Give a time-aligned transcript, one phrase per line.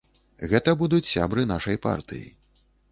[0.53, 2.29] Гэта будуць сябры нашай партыі.